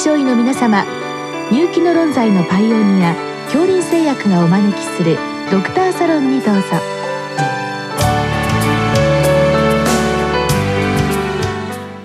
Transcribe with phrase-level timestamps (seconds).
[0.00, 0.86] 症医の皆様
[1.52, 5.18] 入気の論剤のパイオニア恐林製薬がお招きする
[5.50, 6.62] ドクターサロンにどうぞ。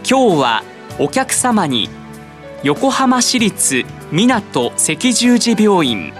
[0.03, 0.63] 今日は
[0.99, 1.87] お客様に
[2.63, 6.11] 横浜市立港赤十字病院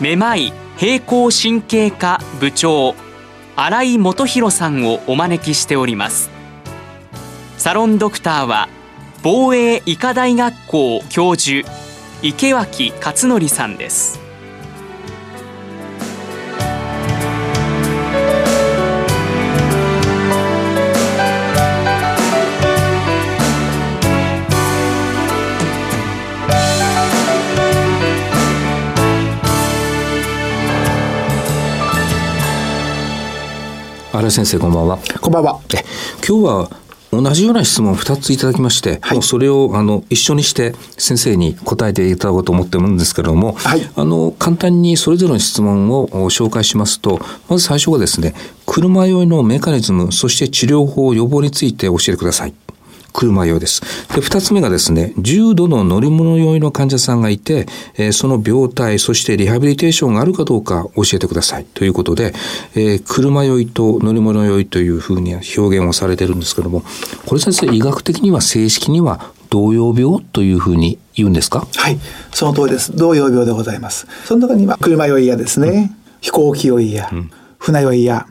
[0.00, 2.94] めまい平行神経科部長
[3.56, 6.30] 新井元弘さんをお招きしております。
[7.58, 8.68] サロンドクターは
[9.24, 11.66] 防衛医科大学校教授
[12.20, 14.20] 池脇勝則さんです。
[34.12, 34.98] 新井先生こんばんは。
[35.22, 35.60] こんばんは。
[35.74, 35.82] え
[36.28, 36.83] 今日は
[37.22, 48.34] 同じような質問を2ついただきまして、はい、それをあの一緒にして先生に答えていただこうと思ってるんですけれども、はい、あの簡単にそれぞれの質問を紹介しますとまず最初がですね
[48.66, 52.63] 車酔いのメカニズムそして治療法予防について教えてください。
[53.14, 53.80] 車酔いです。
[54.12, 61.64] で、二つ目がですね、重度の乗り物酔いの患者さんがいて、えー、その病態、そしてリハビリテーションがあるかどうか教えてください。
[61.72, 62.34] ということで、
[62.74, 66.82] えー、車酔いと乗り物酔いというふうに表現をされてるんですけども、
[67.24, 71.68] これ先生、医学的には正式には動揺病というふうに言うんですか？
[71.76, 71.98] はい、
[72.32, 72.96] その通りです。
[72.96, 74.08] 動揺病でございます。
[74.24, 78.26] その中には車酔いやですね、うん、飛行機酔いや、うん、船酔いや、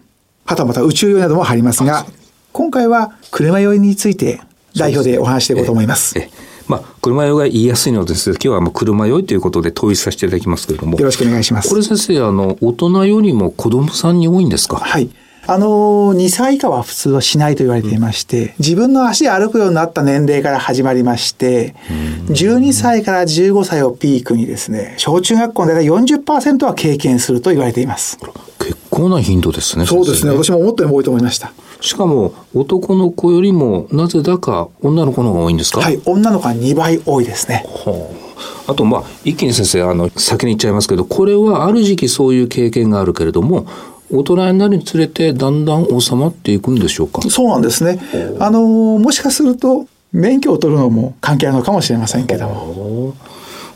[0.46, 2.06] はたまた宇宙酔いなども入りますが、
[2.52, 4.42] 今回は車酔いについて
[4.76, 6.16] 代表でお話していこうと思います。
[6.68, 10.98] まあ、車酔いが言いやすいのです今日はもう車酔いということで統一させていただきますけれども。
[10.98, 11.70] よろしくお願いします。
[11.70, 14.78] これ先生、あの、大人よりも子供さんに多いんですか？
[14.78, 15.10] はい。
[15.46, 21.76] あの、2歳以下は普通はしないと言われていまして、自分の足で歩くようになった年齢から始まりまして、
[22.30, 28.18] 12歳から15歳をピークにですね、小中学校の大体40%は経験すると言われています。
[28.58, 29.86] 結構な頻度ですね。
[29.86, 30.32] そうですね。
[30.32, 31.52] 私も思ったより多いと思いました。
[31.84, 35.82] しかも男の子よりもなぜだか女の子の方が多いんですか？
[35.82, 37.66] はい女の子は2倍多いですね。
[37.68, 38.10] は
[38.68, 43.68] あ、あとまあ一気に先生あの先に言っちゃいますけどこれはある時期そういう経験があるけれども
[44.12, 47.22] 大人になるにつれてだんだん収まっていくんでしょうか？
[47.24, 48.00] そうなんですね。
[48.40, 53.14] あのもしかすると免許を取るのも関係あるのかもしれませんけども。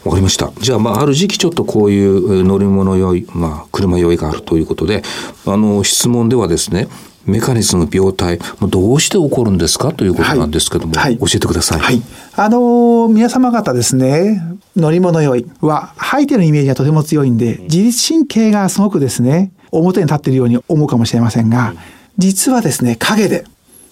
[0.06, 0.54] わかりました。
[0.62, 5.04] じゃあ、まあ、ある時期ちょっとこういう乗り物酔い、まあ、車酔いがあるということで、
[5.46, 6.88] あの、質問ではですね、
[7.28, 11.80] メカニズム病態、どうして起こるんですかということなんですけども、はい、教えてください。
[11.80, 12.02] はい。
[12.36, 14.42] あのー、皆様方ですね、
[14.76, 21.74] 乗り物酔いは、吐いてるイメージがとても強いんで、自律神経がすごくですね、表に立っているように思うかもしれませんが、
[22.18, 23.44] 実はですね、影で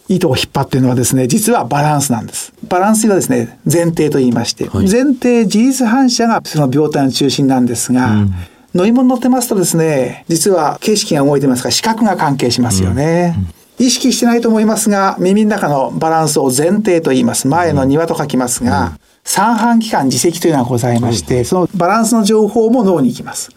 [0.07, 2.53] 糸を引っ張っているのはですね、実はバランスなんです。
[2.69, 8.33] バランスがですね、前提と言いまして、はい、前提自律反射がその病態の中心なんですが、うん
[8.75, 13.33] 乗り物乗ってますとですね、実は景色が動いてますから視覚が関係しますよね。
[13.79, 17.47] うん、意識してないと思いますが、耳の中のバランスを前提と言います。
[17.47, 23.49] 前の庭と書きますが、うん、三半規管自責というのがございまして、そのバランスの情報も脳に行きます。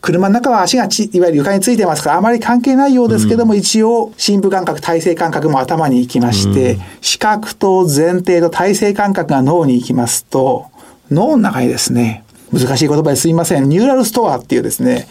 [0.00, 10.66] 車の中は足がちいわゆる床についてますからあまり関係ないようですけども、うん、一応深部感覚体勢感覚も頭に行きまして、うん、視覚と前提と体勢感覚が脳に行きますと
[11.10, 12.21] 脳の中にですね
[12.52, 13.68] 難しい言葉ですいません。
[13.68, 15.08] ニューラルストアっていうですね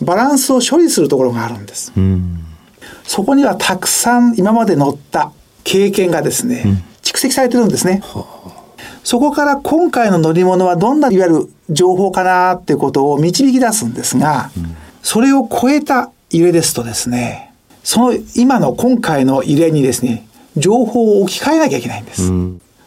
[0.00, 2.44] バランスを処理するところがあるんです、うん、
[3.04, 5.32] そこにはたくさん今まで乗った
[5.64, 6.72] 経験がですね、うん、
[7.02, 8.02] 蓄積されてるんですね、
[9.04, 20.26] そこから今回の乗り物はどんないわゆる情報かなっていうことを導き出すんですが、うん、それを超えた揺れですとですねその今の今回の揺れにですね
[20.56, 22.30] 情報を置き換えなきゃいけないんです、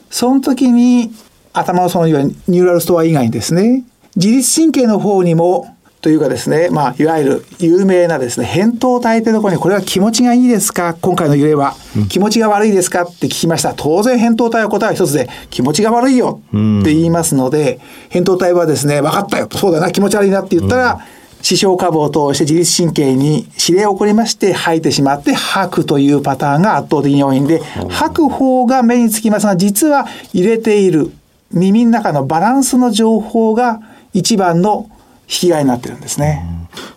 [0.09, 1.12] その時に
[1.53, 3.83] 頭のそのいわゆるニューラルストア以外にですね
[4.16, 10.96] 自律神経の方にもというかですね、まあ、いわゆる有名なですね、扁桃体というところに、これは気持ちがいいですか？
[11.00, 11.76] 今回の揺れは、
[12.10, 13.04] 気持ちが悪いですか？
[13.04, 13.76] って聞きました。
[13.76, 17.80] 当然、扁桃体は答えは一つで、気持ちが悪いよって言いますので、
[18.10, 19.48] 扁桃体はですね、分かったよ。
[19.52, 21.06] そうだな、気持ち悪いなって言ったら、
[21.44, 27.60] 視床下部を通して自律神経に指令を送りまして吐いてしまって吐くというパターンが圧倒的に多いんで、
[27.90, 31.12] 吐く方が目につきますが、実は入れている
[31.52, 33.81] 耳の中のバランスの情報が
[34.13, 34.90] 一番の
[35.24, 36.46] 引き換えになってるんですね。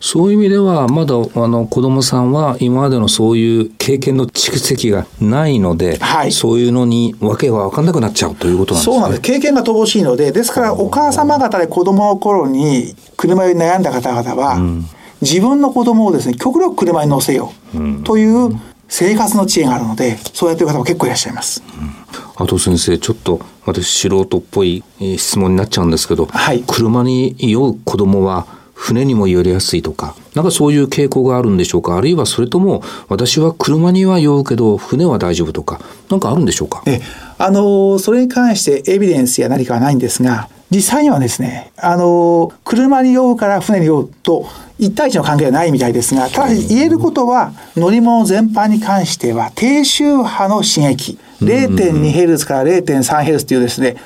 [0.00, 8.96] そういう意味では、まだあの子供さんは今までのそういう経験の蓄積がないので、はい、そういうのに訳が分かんなくなっちゃうということなんですね。
[8.96, 9.22] そうなんです。
[9.22, 14.84] 経験が乏しいので、ですからお母様方で子供の頃に車に悩んだ方々は、うん、
[15.20, 21.62] 自分の子供をですね、極力車に乗せようという生活の知恵があるので、そうやってる方も結構いらっしゃいます。
[21.78, 24.84] うん、あと先生、ちょっと私素人っぽい
[25.16, 31.96] 質問になっちゃうんですけど、はい、車に酔う子供は船にも寄りやすいとか、なんかそういう傾向があるんでしょうか？
[31.96, 36.82] あるいはそれとも、私は車には酔うけど、船は大丈夫とか、なんかあるんでしょうか？
[36.86, 37.00] え、
[37.38, 53.96] あの、それに関してエビデンスや何かはないんですが、実際にはですね、あの、車に酔うから船に酔うと、一対一の関係はないみたいですが、ただし言えることは、乗り物全般に関しては、低周波の刺激、0.2Hz から 0.3Hz というですね、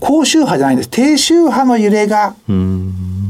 [0.00, 0.90] 高周波じゃないんです。
[0.90, 2.34] 低周波の揺れが、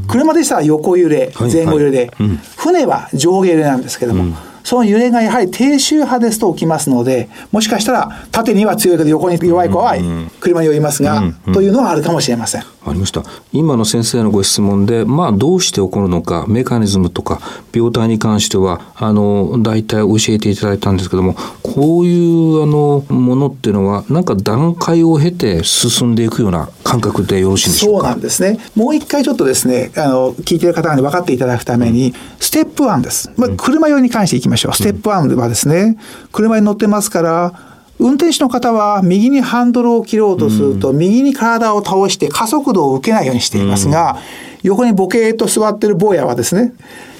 [0.07, 2.11] 車でしたら横揺れ、前後揺れで、
[2.57, 9.95] 船は上下揺れなんですけども、その揺れがやはり低周波ですと起きますので、もしかしたら縦には強いけど横に弱い子は
[10.41, 11.23] 車に酔いますが、
[11.53, 12.63] というのはあるかもしれません。
[12.91, 13.23] ありました。
[13.53, 17.39] 今の先生のご質問で、まあどうして起こるのか、メカニズムとか
[17.73, 27.99] 病態に関しては、あの、大体教えていただいたんですけども、こういうあの、ものっていうのは、なんか段階を経て進んでいくような感覚でよろしいんでしょうか？
[27.99, 28.59] そうなんですね。
[28.75, 33.31] もう一回ちょっとですね、あの、聞いてる方に分かっていただくために、ステップ1です。
[33.37, 34.73] まあ、車用に関していきましょう。
[34.75, 35.97] ステップ1はですね、
[36.31, 37.66] 車に乗ってますから、
[37.99, 44.17] 運転手の方は右にハンドルを切ろうとすると、右に体を倒して加速度を受けないようにしていますが、
[44.63, 46.73] 横にボケーっと座ってる坊やはですね、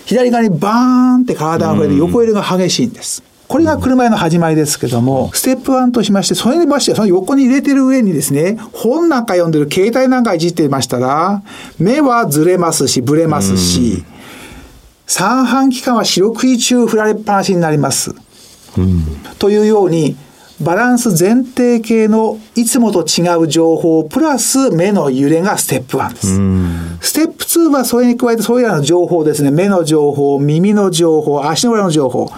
[0.06, 0.74] 左側にバー
[1.20, 3.24] ンって体が触れて横揺れが激しいんです。
[3.48, 11.42] これが車への始まりですけども、ステップ1としまして、それにましてその横に入れてる上にですね、本なんか読んでる携帯なんかいじってましたら、
[11.80, 14.04] 目はずれますし、ぶれますし、
[15.08, 18.14] 三半規管は四六時中振られっぱなしになります。
[19.40, 20.18] というように、
[20.62, 27.10] バランス前提系のいつもと違う情報プラス目の揺れがステップ1です。
[27.10, 29.52] ステップ2はそれに加えてそういうような情報ですね。
[29.52, 32.32] 目の情報、耳の情報、足の裏の情報、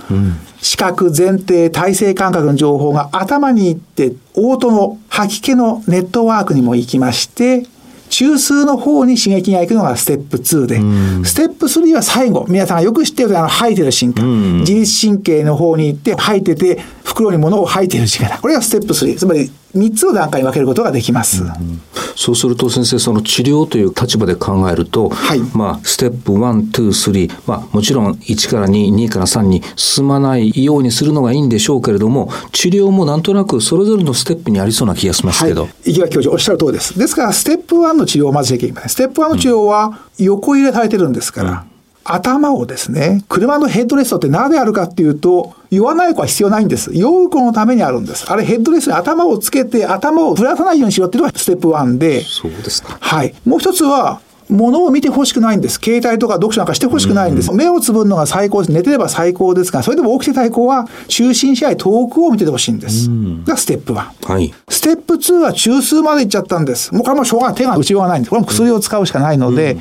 [0.62, 7.66] 視覚、前提、体制感覚の情報が頭に行って、オートの吐き気のネットワークにも行きまして、
[8.10, 16.80] 中枢の方に刺激が行くのがステップ2で、うん、ステップ3は最後、皆さんがよく知ってるあの吐いてる瞬間、うん、自律神経の方に行って吐いてて、
[17.10, 18.38] 袋に物を吐いてる力。
[18.38, 19.18] これがステップ3。
[19.18, 21.44] つまり3つの段階に分けることができます。
[21.44, 21.82] うん、
[22.16, 35.64] そうすると先生、その治療という立場で考えると、はい、まあ、ステップ1、2、3、まあ、もちろん1から2、2から3に進まないようにするのがいいんでしょうけれども、治療もなんとなくそれぞれのステップにありそうな気がしますけど。
[35.64, 36.98] はい、池脇教授おっしゃる通りです。
[36.98, 38.90] ですから、ステップ1の治療をまずしなきゃいけません。
[38.90, 41.66] ステップ1の治療は横入れされてるんですから、
[42.12, 46.92] 頭をですね、車のヘッドレストってなぜあるかっていうと、酔わない子は必要ないんです。
[46.94, 48.26] 酔う子のためにあるんです。
[48.28, 52.24] あれヘッドレストに頭をつけて頭をぶらさないようにしろっていうのがステップ1で。
[52.24, 52.98] そうですか。
[53.00, 53.36] はい。
[53.46, 55.80] もう一つは、物を見てほしくないんです。
[55.80, 57.54] 携帯とか読書なんかしてほしくないんです。
[57.54, 58.72] 目をつぶるのが最高です。
[58.72, 63.10] 寝てれば最高ですが、それでも起きてたい子は、中心試合遠くを見ててほしいんです。
[63.46, 64.32] がステップ1。
[64.32, 64.52] はい。
[64.68, 66.92] ステップ2は中枢まで行っちゃったんです。
[66.94, 67.56] もうこれもしょうがない。
[67.56, 68.30] 手が打ちようがないんです。
[68.32, 69.78] これも薬を使うしかないので、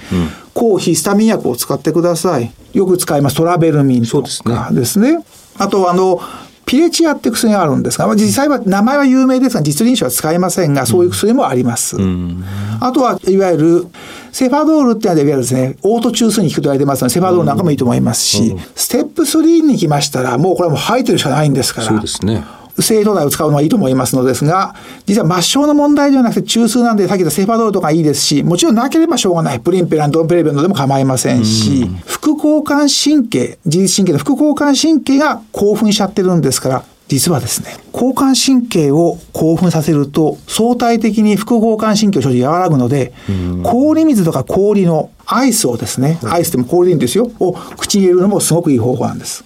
[0.59, 2.51] 抗ヒスタミン薬を使ってください。
[2.73, 3.37] よく使います。
[3.37, 5.25] トラベルミンとかですね。
[5.57, 6.21] あと、あの、
[6.67, 11.97] ピレチアって薬があるんですが、実際は名前は有名ですが、実臨床は使えませんが、そういう薬もあります。
[11.97, 12.45] うん、
[12.81, 13.87] あとは、いわゆる、
[14.33, 21.87] セファドールっていうのは、いわゆるですね、オート中枢に効くと言われてますので、セファドールなんかもいいと思いますし、うん、ステップ3に来ましたら、もうこれはもう吐いてるしかないんですから。
[21.87, 22.45] そうですね。
[22.81, 24.75] 正当剤を使うのはいいと思いますのですが、
[25.07, 29.61] 実は末梢の問題ではなくて中枢なんで、さっき言ったセファドールとかいいですし、もちろんなければしょうがない。
[29.61, 43.15] プリンペラン、ドンペレベントでも構いませんし、副交感神経、自律神経の副交感神経が興奮しちゃってるんですから、実はですね、交感神経を興奮させると、相対的に副交感神経症状和らぐので、
[43.63, 49.43] 氷水とか氷のアイスをですね、アイスでも氷でいいんですよ、を口に入れるのもすごくいい方法なんです。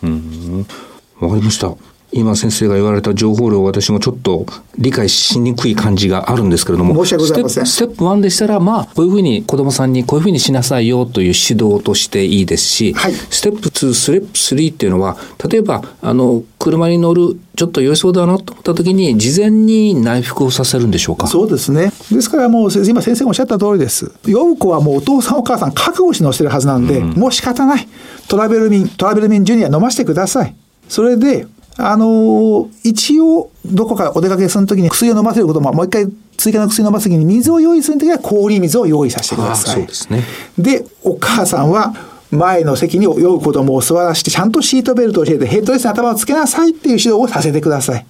[1.20, 1.72] わかりました。
[2.12, 4.46] 今先生が言われた情報量私もちょっと
[4.78, 7.66] 理解しにくい感じがあるんですけれども申し訳ございません。
[7.66, 15.16] ステップ1でしたらまあこういうふうに子どもさんにこういうふうにしなさいよという指導としていいですし、はい、ステップ2ステップ3っていうのは
[15.48, 21.26] 例えばあの車に乗るちょっと酔いそうだなと思った時に事前に内服をさせるんでしょうか？
[21.26, 21.92] そうですね。
[22.10, 24.12] ですからもう今先生がおっしゃった通りです。
[24.26, 27.88] 酔う子はもうお父さんお母さん覚悟し乗せてるはずなんで、うん、もう仕方ない。
[28.28, 30.54] トラベルミントラベルミンジュニア飲ませてください。
[30.88, 31.46] それで
[31.78, 39.74] あの一応、どこかお出かけするときに薬を飲ませることも、もう一回追加の薬を飲ますときに水を用意するときは氷水を用意させてください。
[39.76, 40.24] そうですね。
[40.58, 41.94] で、お母さんは、
[42.32, 48.06] 前の席に酔う子供を座らせて、ちゃんとシートベルトを教えて、ヘッドレスに頭をつけなさいっていう指導をさせてください。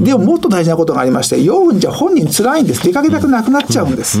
[0.00, 2.82] でももっと大事なことがありまして、酔うんじゃ本人辛いんです。
[2.82, 4.18] 出かけたくなくなっちゃうんです。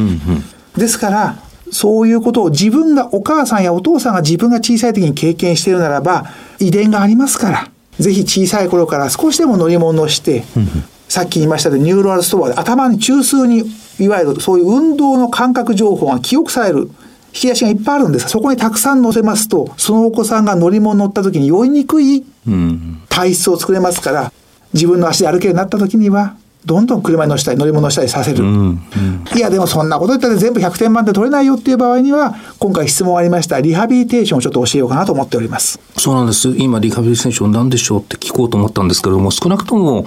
[0.76, 1.38] ですから、
[1.70, 6.26] そういうことを自分が、お母さんやお父さんが自分が小さい時に経験しているならば、
[6.58, 7.70] 遺伝がありますから。
[7.98, 10.44] ぜひ小さい頃から少しでも乗り物をして、
[11.08, 13.64] さっき言いましたで neural store で頭に中枢に
[14.00, 16.90] いわゆるそういう運動の感覚情報が記憶される
[17.34, 18.24] 引き出しがいっぱいあるんです。
[18.24, 22.24] がそこにたくさん載せますとそのお子さんが乗り物乗った時に酔いにくい
[23.08, 24.32] 体質を作れますから
[24.72, 33.60] 自分の足で歩けるようになった時にはどんどん車に乗せたり乗り物したりさせる、うんうん、いやでもそんなこと言ったら全部100点満点取れないよっていう場合には今回質問ありました。
[33.60, 35.78] リハビリテーションをちょっと教えようかなと思っております。
[35.98, 36.48] そうなんです。
[36.56, 40.06] 今リハビリテーション何でしょうって聞こうと思ったんですけれども少なくとも、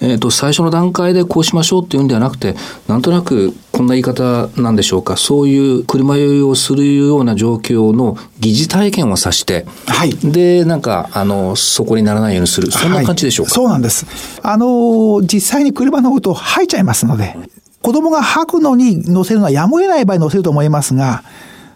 [0.00, 5.16] えーと、最初の段階でこうしましょうっていうんではなくてなんとなくこんな言い方なんでしょうか。
[5.16, 12.72] そういう車酔いをするような状況の疑似体験をさして、はい、でなんかあのそこにならないようにする。
[12.72, 14.04] そんな感じでしょうか、はい、そうなんです。
[14.42, 17.36] あの実際に車のこと吐いちゃいますので、
[17.80, 21.22] 子供が吐くのに乗せるのはやむを得ない場合に乗せると思いますが、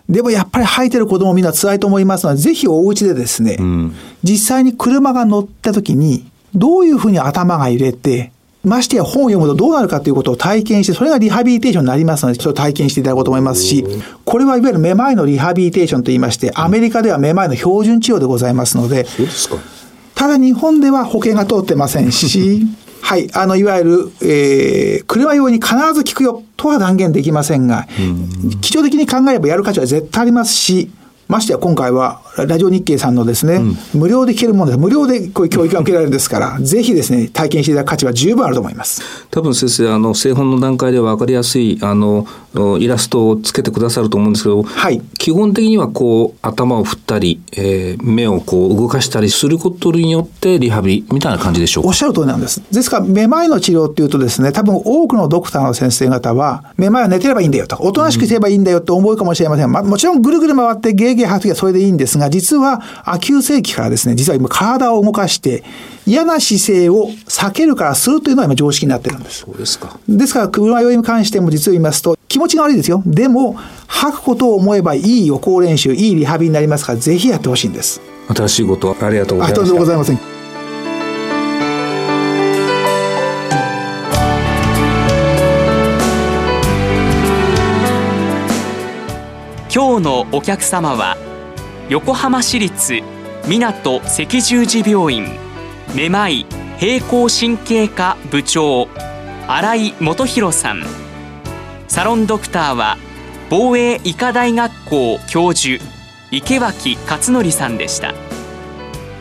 [0.08, 3.94] でもやっぱり吐いてる子供みんな辛いと思いますので、ぜひお家でですね、うん、
[4.24, 8.32] 実際に車が乗った時に、どういうふうに頭が揺れて、
[8.64, 13.84] ましてや本を読むとどうなるかということを体験して、それがリハビリテーションになりますので、それを体験していただこうと思いますし、
[14.24, 19.04] これはいわゆるめまいのリハビリテーションといいまして、アメリカではめまいの標準治療でございますので、
[20.14, 22.66] ただ日本では保険が通ってませんし、
[23.02, 27.88] はい、あの、いわゆる、えー、車用に必ず効くよとは断言できませんが、
[28.60, 30.88] 基調的に考えればやる価値は絶対ありますし、
[31.32, 34.78] ましてや今回はラジオ日経さんのですね、うん、無料で聞けるものです。
[34.78, 39.02] 無料でこういう教育が受けられるんですから ぜひですね体験していただく価値は十分あると思います。
[39.30, 51.88] 多分先生あの製本の段階で分かりやすいあのイラストをつけてくださると思うんですけど、はい、基本的にはこう頭を振ったり、えー、目をこう動かしたりすることによってリハビリみたいな感じでしょうか？
[51.88, 52.62] おっしゃる通りなんです。
[52.72, 57.76] ですからめまいの治療っていうとですね多分多くのドクターの先生方はめまいは寝てればいいんだよと。
[57.80, 65.64] おとなしくすればいいんだよって思うかもしれません、まあ、もちろんぐるぐる回ってゲーゲー吐く時はそれでいいんですが実はあ急性期からですね実は今体を動かして
[66.06, 69.40] 嫌な姿勢を避けるからするというのは今常識になってるんです。
[69.40, 69.98] そうですか。
[70.08, 73.02] ですから車酔いに関しても実を言いますと気持ちが悪いですよ。
[73.06, 73.54] でも
[73.86, 78.00] 吐くことを思えばいい予行練習、いいリハビリになりますからぜひやってほしいんです。
[78.34, 79.60] 新しいことありがとうございます。
[79.60, 80.18] ありがとうございません。
[89.74, 91.16] 今日のお客様は
[91.88, 93.00] 横浜市立
[93.48, 95.51] 港赤十字病院
[95.94, 96.46] めまい
[96.78, 98.88] 平行神経科部長
[99.46, 100.82] 新井元弘さん。
[101.86, 102.96] サロンドクターは
[103.50, 105.84] 防衛医科大学校教授
[106.30, 108.14] 池脇勝則さんでした。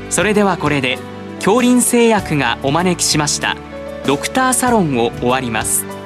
[0.10, 0.98] それではこれで
[1.36, 3.58] 恐林製薬がお招きしました
[4.06, 6.00] ドクターサロンを終わります。